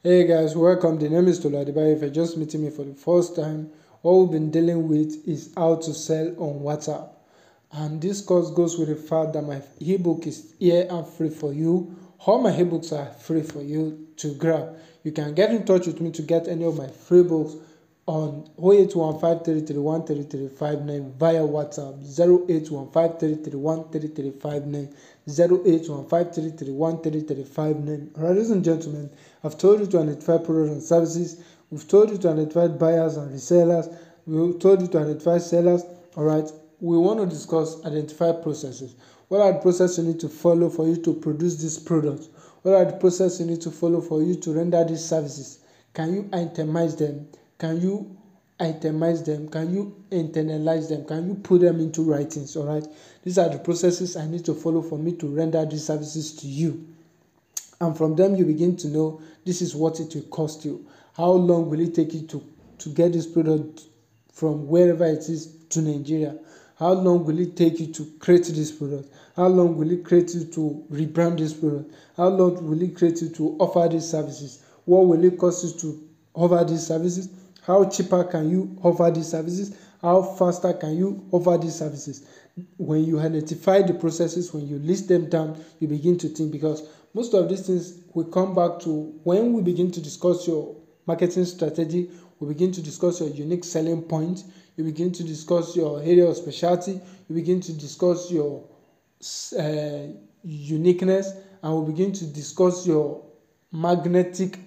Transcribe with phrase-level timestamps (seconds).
[0.00, 0.96] Hey guys, welcome.
[1.00, 1.96] The name is Tolu Adebayo.
[1.96, 3.68] If you're just meeting me for the first time,
[4.02, 7.08] what we've been dealing with is how to sell on WhatsApp.
[7.72, 11.52] And this course goes with the fact that my ebook is here and free for
[11.52, 11.96] you.
[12.24, 14.76] All my ebooks are free for you to grab.
[15.02, 17.56] You can get in touch with me to get any of my free books
[18.08, 24.88] on 081533133359 via WhatsApp 081533133359
[25.28, 28.16] 081533133359.
[28.16, 29.10] Ladies and gentlemen,
[29.44, 31.42] I've told you to identify products and services.
[31.70, 33.94] We've told you to identify buyers and resellers.
[34.26, 35.82] We've told you to identify sellers.
[36.16, 36.50] All right.
[36.80, 38.94] We want to discuss identify processes.
[39.28, 42.30] What are the processes you need to follow for you to produce this product?
[42.62, 45.58] What are the processes you need to follow for you to render these services?
[45.92, 47.28] Can you itemize them?
[47.58, 48.16] Can you
[48.60, 49.48] itemize them?
[49.48, 51.04] Can you internalize them?
[51.04, 52.56] Can you put them into writings?
[52.56, 52.86] All right.
[53.24, 56.46] These are the processes I need to follow for me to render these services to
[56.46, 56.86] you.
[57.80, 60.86] And from them, you begin to know this is what it will cost you.
[61.16, 62.44] How long will it take you to,
[62.78, 63.82] to get this product
[64.32, 66.36] from wherever it is to Nigeria?
[66.78, 69.12] How long will it take you to create this product?
[69.34, 71.92] How long will it create you to rebrand this product?
[72.16, 74.62] How long will it create you to offer these services?
[74.84, 77.28] What will it cost you to offer these services?
[77.68, 79.76] How cheaper can you offer these services?
[80.00, 82.26] How faster can you offer these services?
[82.78, 86.88] When you identify the processes, when you list them down, you begin to think because
[87.12, 91.44] most of these things we come back to when we begin to discuss your marketing
[91.44, 94.44] strategy, we begin to discuss your unique selling point,
[94.78, 98.64] you begin to discuss your area of specialty, you begin to discuss your
[99.58, 100.06] uh,
[100.42, 103.22] uniqueness, and we begin to discuss your
[103.72, 104.58] magnetic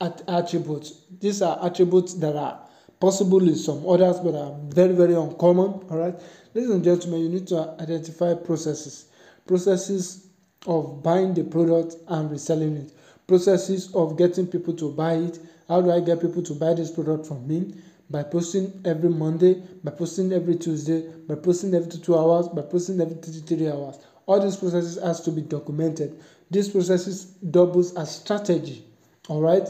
[0.00, 1.02] attributes.
[1.20, 2.60] These are attributes that are
[3.00, 5.84] possible in some others, but are very, very uncommon.
[5.90, 6.14] All right,
[6.54, 9.06] ladies and gentlemen, you need to identify processes,
[9.46, 10.28] processes
[10.66, 12.92] of buying the product and reselling it,
[13.26, 15.38] processes of getting people to buy it.
[15.68, 17.74] How do I get people to buy this product from me?
[18.08, 23.00] By posting every Monday, by posting every Tuesday, by posting every two hours, by posting
[23.00, 23.98] every three hours.
[24.26, 26.20] All these processes has to be documented.
[26.50, 28.84] These processes doubles as strategy.
[29.28, 29.66] All right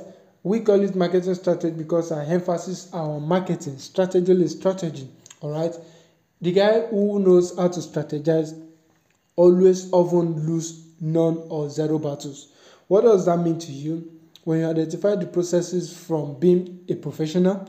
[0.47, 3.79] we call it marketing strategy because our emphasis on marketing.
[3.79, 5.09] Strategy is strategy.
[5.41, 5.75] All right.
[6.41, 8.57] The guy who knows how to strategize
[9.35, 12.53] always often lose none or zero battles.
[12.87, 14.09] What does that mean to you?
[14.45, 17.69] When you identify the processes from being a professional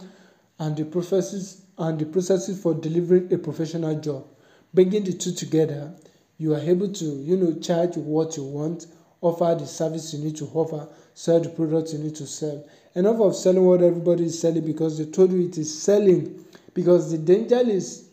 [0.60, 4.28] and the processes and the processes for delivering a professional job,
[4.72, 5.96] bringing the two together,
[6.38, 8.86] you are able to, you know, charge what you want,
[9.22, 12.64] offer the service you need to offer sell the product you need to sell.
[12.94, 16.46] Enough of selling what everybody is selling because they told you it is selling.
[16.76, 18.10] Because the danger is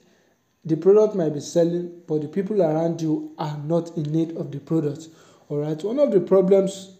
[0.64, 4.50] the product might be selling, but the people around you are not in need of
[4.50, 5.08] the product.
[5.50, 5.82] All right.
[5.84, 6.96] One of the problems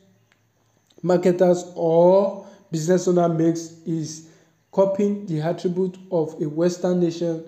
[1.03, 4.29] marketers or business owner makes is
[4.73, 7.45] copying the attribute of a Western nation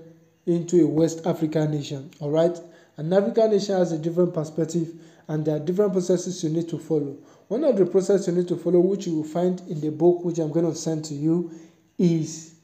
[0.46, 2.10] into a West African nation.
[2.20, 2.56] All right.
[2.96, 4.94] An African nation has a different perspective
[5.28, 7.16] and there are different processes you need to follow.
[7.48, 10.24] One of the processes you need to follow, which you will find in the book
[10.24, 11.52] which I'm going to send to you,
[11.98, 12.54] is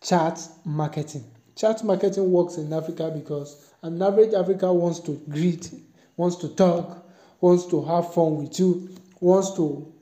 [0.00, 1.24] chat marketing.
[1.56, 5.70] Chat marketing works in Africa because an average Africa wants to greet,
[6.16, 7.06] wants to talk,
[7.40, 8.88] wants to have fun with you,
[9.20, 9.92] wants to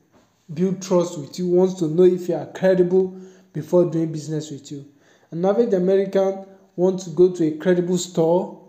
[0.52, 3.16] build trust with you, wants to know if you are credible
[3.52, 4.84] before doing business with you.
[5.30, 6.44] An average American
[6.76, 8.60] wants to go to a credible store,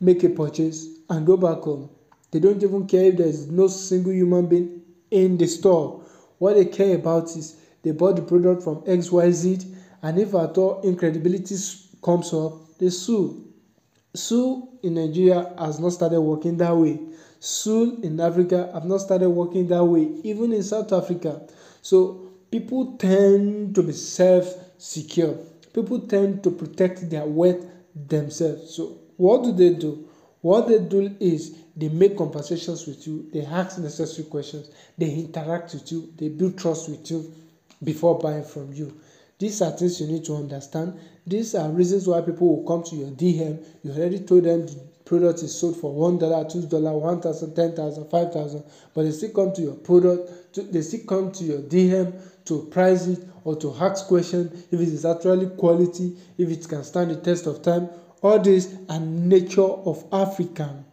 [0.00, 1.90] make a purchase, and go back home.
[2.30, 6.02] They don't even care if there's no single human being in the store.
[6.38, 10.80] What they care about is they bought the product from XYZ, and if at all
[10.82, 11.56] incredibility
[12.02, 13.44] comes up, they sue.
[14.14, 16.98] Sue in Nigeria has not started working that way.
[17.38, 21.46] Sue in Africa have not started working that way, even in South Africa.
[21.82, 25.34] So people tend to be self secure.
[25.72, 28.74] People tend to protect their wealth themselves.
[28.74, 30.08] So what do they do?
[30.40, 35.74] What they do is they make conversations with you, they ask necessary questions, they interact
[35.74, 37.32] with you, they build trust with you
[37.84, 38.98] before buying from you.
[39.38, 40.98] These are things you need to understand.
[41.26, 43.62] These are reasons why people will come to your DM.
[43.82, 47.54] You already told them the product is sold for one dollar, two dollar, one thousand,
[47.54, 48.64] ten thousand, five thousand,
[48.94, 50.54] but they still come to your product.
[50.54, 54.80] To, they still come to your DM to price it or to ask questions if
[54.80, 57.90] it is actually quality, if it can stand the test of time.
[58.22, 60.85] All this are nature of African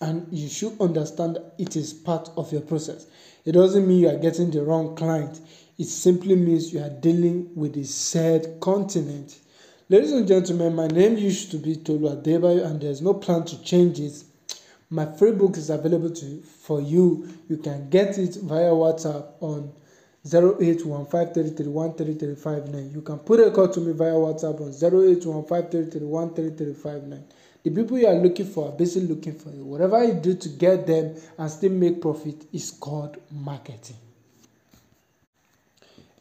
[0.00, 3.06] and you should understand it is part of your process.
[3.44, 5.40] It doesn't mean you are getting the wrong client.
[5.78, 9.38] It simply means you are dealing with the said continent.
[9.88, 13.62] Ladies and gentlemen, my name used to be Tolu Adebayo and there's no plan to
[13.62, 14.22] change it.
[14.90, 17.28] My free book is available to for you.
[17.48, 19.72] You can get it via WhatsApp on
[20.26, 27.22] 0815331335 You can put a call to me via WhatsApp on 0815331335
[27.64, 29.64] The people you are looking for are basically looking for you.
[29.64, 33.96] Whatever you do to get them and still make profit is called marketing.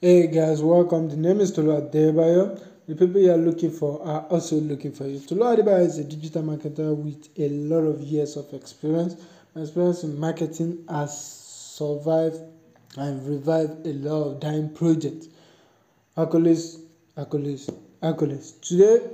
[0.01, 1.09] Hey guys, welcome.
[1.09, 2.59] The name is Tolu Adebayo.
[2.87, 5.19] The people you are looking for are also looking for you.
[5.19, 9.15] Tolu Adebayo is a digital marketer with a lot of years of experience.
[9.53, 11.15] My experience in marketing has
[11.77, 12.39] survived
[12.97, 15.27] and revived a lot of dying projects.
[16.17, 16.79] Accolades,
[17.15, 18.59] accolades, accolades.
[18.61, 19.07] Today,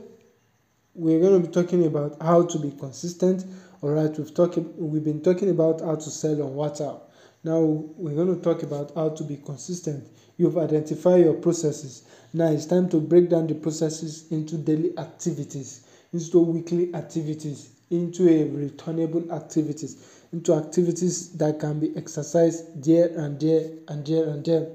[0.95, 3.45] we're going to be talking about how to be consistent.
[3.81, 7.01] All right, we've talked, we've been talking about how to sell on WhatsApp.
[7.44, 10.07] Now we're going to talk about how to be consistent.
[10.38, 12.04] You've identified your processes.
[12.31, 18.30] Now it's time to break down the processes into daily activities, into weekly activities, into
[18.30, 24.46] a returnable activities, into activities that can be exercised there and there and there and
[24.46, 24.69] there.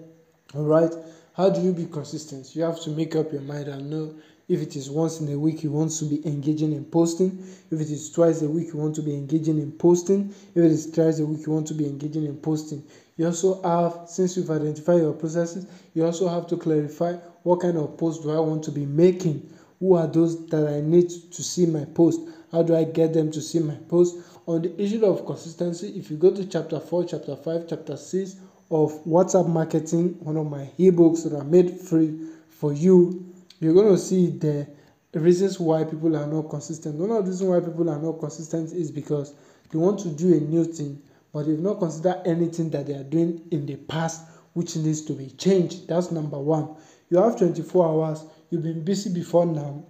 [0.54, 0.92] All right.
[1.38, 2.56] How do you be consistent?
[2.56, 4.12] You have to make up your mind and know
[4.48, 7.38] if it is once in a week you want to be engaging in posting,
[7.70, 10.72] if it is twice a week you want to be engaging in posting, if it
[10.72, 12.82] is thrice a week you want to be engaging in posting.
[13.16, 17.12] You also have, since you've identified your processes, you also have to clarify
[17.44, 19.48] what kind of post do I want to be making?
[19.78, 22.20] Who are those that I need to see my post?
[22.50, 24.16] How do I get them to see my post?
[24.48, 28.36] On the issue of consistency, if you go to chapter 4, chapter 5, chapter 6
[28.70, 33.24] of WhatsApp marketing, one of my ebooks that are made free for you,
[33.60, 34.66] you're going to see the
[35.14, 36.94] reasons why people are not consistent.
[36.96, 39.34] One of the reasons why people are not consistent is because
[39.70, 43.04] they want to do a new thing, but they've not considered anything that they are
[43.04, 45.88] doing in the past which needs to be changed.
[45.88, 46.76] That's number one.
[47.10, 49.84] You have 24 hours, you've been busy before now.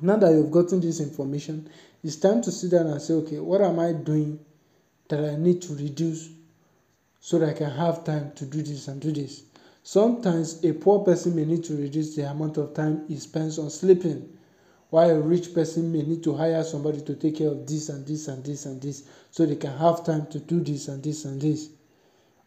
[0.00, 1.68] Now that you've gotten this information,
[2.02, 4.38] it's time to sit down and say, okay, what am I doing
[5.08, 6.30] that I need to reduce
[7.20, 9.42] so that I can have time to do this and do this?
[9.82, 13.70] Sometimes a poor person may need to reduce the amount of time he spends on
[13.70, 14.28] sleeping,
[14.90, 18.06] while a rich person may need to hire somebody to take care of this and
[18.06, 21.24] this and this and this so they can have time to do this and this
[21.24, 21.70] and this.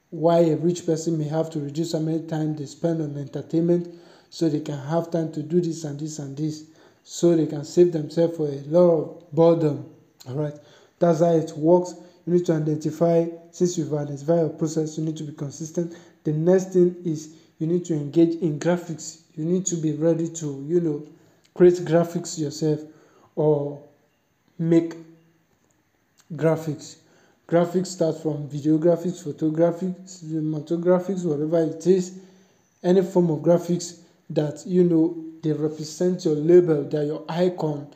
[0.10, 3.96] Why a rich person may have to reduce how many time they spend on entertainment
[4.30, 6.66] so they can have time to do this and this and this
[7.04, 9.90] so they can save themselves for a lot of boredom.
[10.28, 10.54] All right,
[11.00, 11.96] that's how it works.
[12.26, 15.96] You need to identify, since you've identified your process, you need to be consistent.
[16.24, 19.22] The next thing is you need to engage in graphics.
[19.36, 21.08] You need to be ready to, you know,
[21.54, 22.80] create graphics yourself
[23.36, 23.84] or
[24.58, 24.96] make
[26.34, 26.98] graphics.
[27.48, 32.20] Graphics start from video graphics, photographics, cinematographics, whatever it is,
[32.82, 34.00] any form of graphics
[34.30, 37.88] that you know they represent your label, they're your icon,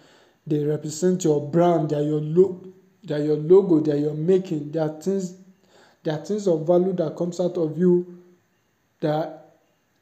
[0.46, 2.66] they represent your brand, they're your look,
[3.07, 5.36] they're your logo, they're your making, they are things,
[6.04, 8.19] they are things of value that comes out of you
[9.00, 9.39] that are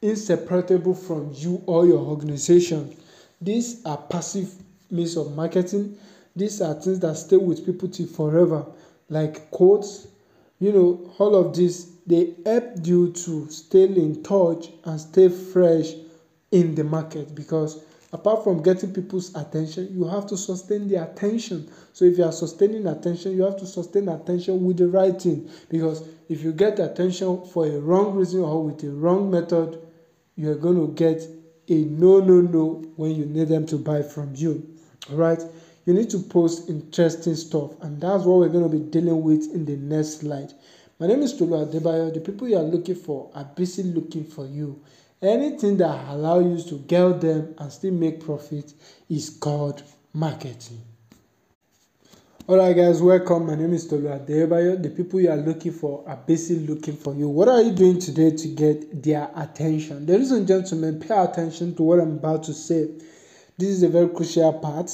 [0.02, 2.94] inseparable from you or your organization.
[3.40, 4.52] These are passive
[4.90, 5.98] means of marketing.
[6.34, 8.66] These are things that stay with people till forever,
[9.08, 10.08] like quotes.
[10.58, 15.92] You know, all of this they help you to stay in touch and stay fresh
[16.52, 17.82] in the market because
[18.12, 21.70] apart from getting people's attention, you have to sustain the attention.
[21.92, 25.50] So if you are sustaining attention, you have to sustain attention with the right thing.
[25.68, 29.80] Because if you get attention for a wrong reason or with a wrong method,
[30.36, 31.22] you are going to get
[31.68, 34.76] a no, no, no when you need them to buy from you.
[35.10, 35.42] All right.
[35.84, 39.54] You need to post interesting stuff, and that's what we're going to be dealing with
[39.54, 40.52] in the next slide.
[40.98, 42.12] My name is Tolu Adebayo.
[42.12, 44.82] The people you are looking for are busy looking for you.
[45.22, 48.74] Anything that allow you to get them and still make profit
[49.08, 49.82] is called
[50.12, 50.82] marketing.
[52.46, 53.46] Alright guys, welcome.
[53.46, 54.80] My name is Tolu Adebayo.
[54.82, 57.30] The people you are looking for are basically looking for you.
[57.30, 60.04] What are you doing today to get their attention?
[60.04, 62.90] Ladies and gentlemen, pay attention to what I'm about to say.
[63.56, 64.90] This is a very crucial part.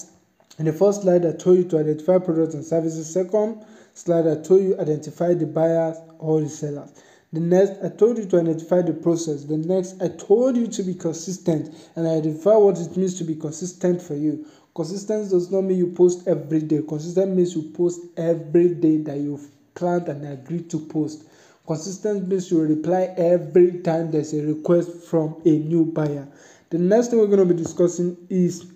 [0.57, 3.13] In the first slide, I told you to identify products and services.
[3.13, 6.93] Second slide, I told you identify the buyers or the sellers.
[7.33, 9.45] The next, I told you to identify the process.
[9.45, 13.37] The next, I told you to be consistent and identify what it means to be
[13.37, 14.45] consistent for you.
[14.75, 16.83] Consistent does not mean you post every day.
[16.87, 21.25] Consistent means you post every day that you've planned and agreed to post.
[21.67, 26.29] Consistent means you reply every time there's a request from a new buyer.
[26.69, 28.67] The next thing we're going to be discussing is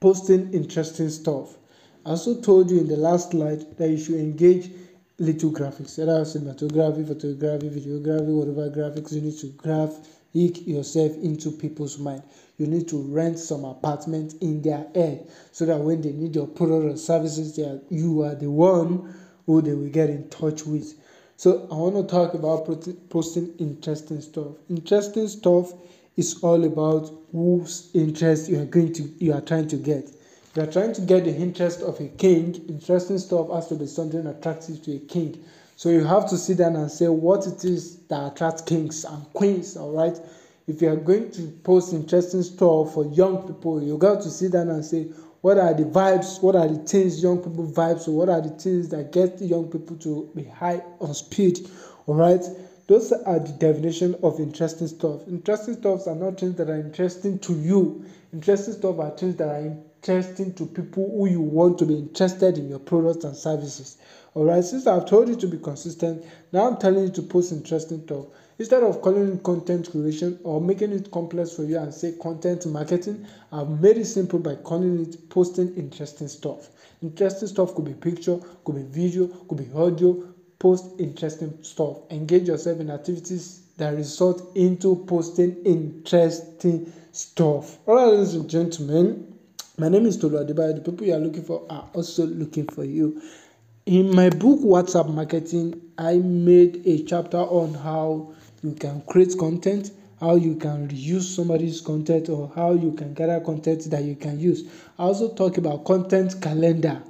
[0.00, 1.56] posting interesting stuff.
[2.06, 4.70] I also told you in the last slide that you should engage
[5.22, 9.94] little graphics, whether cinematography, photography, videography, whatever graphics you need to graph
[10.32, 12.22] yourself into people's mind.
[12.58, 16.48] You need to rent some apartment in their head so that when they need your
[16.48, 19.14] product or services, they are, you are the one
[19.46, 20.94] who they will get in touch with.
[21.36, 22.66] So I want to talk about
[23.08, 24.56] posting interesting stuff.
[24.68, 25.72] Interesting stuff
[26.16, 30.10] is all about whose interest you are going to you are trying to get.
[30.54, 33.86] You are trying to get the interest of a king, interesting stuff has to be
[33.86, 35.42] something attractive to a king.
[35.76, 39.24] So you have to sit down and say what it is that attracts kings and
[39.32, 40.14] queens, all right?
[40.66, 44.52] If you are going to post interesting stuff for young people, you got to sit
[44.52, 45.04] down and say
[45.40, 48.50] what are the vibes, what are the things young people vibes, or what are the
[48.50, 51.66] things that get young people to be high on speed,
[52.06, 52.44] all right?
[52.88, 55.26] Those are the definition of interesting stuff.
[55.28, 58.04] Interesting stuff are not things that are interesting to you.
[58.34, 62.58] Interesting stuff are things that are interesting to people who you want to be interested
[62.58, 63.98] in your products and services.
[64.34, 68.02] Alright, since I've told you to be consistent, now I'm telling you to post interesting
[68.02, 68.26] stuff.
[68.58, 72.66] Instead of calling it content creation or making it complex for you and say content
[72.66, 76.70] marketing, I've made it simple by calling it posting interesting stuff.
[77.00, 80.34] Interesting stuff could be picture, could be video, could be audio.
[80.58, 81.98] Post interesting stuff.
[82.10, 87.78] Engage yourself in activities that result into posting interesting stuff.
[87.86, 89.28] Alright, ladies and gentlemen,
[89.78, 90.74] my name is Tolu Adebayo.
[90.74, 93.22] The people you are looking for are also looking for you.
[93.86, 99.90] In my book WhatsApp Marketing, I made a chapter on how you can create content,
[100.20, 104.38] how you can reuse somebody's content, or how you can gather content that you can
[104.38, 104.68] use.
[104.98, 107.02] I also talk about content calendar.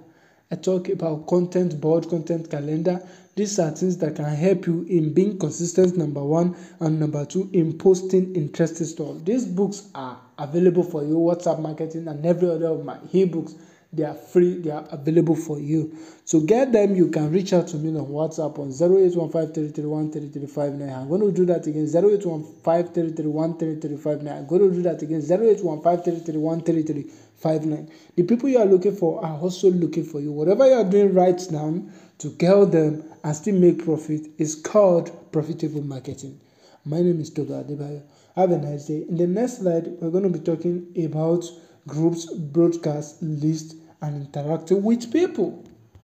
[0.51, 3.07] I talk about content board, content calendar.
[3.35, 7.49] These are things that can help you in being consistent, number one, and number two,
[7.55, 9.25] in posting interesting stuff.
[9.25, 13.55] These books are available for you, WhatsApp marketing, and every other of my ebooks
[13.93, 15.95] they are free they are available for you.
[16.25, 21.21] So get them you can reach out to me on whatsapp on 0815331335 i'm going
[21.21, 27.11] to do that again 0815331335 i'm going to do that again 0815331335
[27.43, 30.31] the people you are looking for are also looking for you.
[30.31, 31.83] Whatever you are doing right now
[32.19, 36.39] to get them and still make profit is called profitable marketing.
[36.85, 38.03] My name is Tolu Adebayo.
[38.37, 39.05] Have a nice day.
[39.09, 41.45] In the next slide, we're going to be talking about
[41.89, 45.65] groups, broadcast, list, and interacting with people.